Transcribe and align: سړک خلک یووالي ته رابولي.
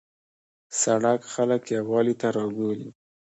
سړک 0.81 1.21
خلک 1.33 1.63
یووالي 1.77 2.15
ته 2.21 2.27
رابولي. 2.35 2.89